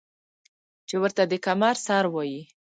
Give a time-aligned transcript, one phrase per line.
[0.87, 2.49] چې ورته د کمر سر وايي ـ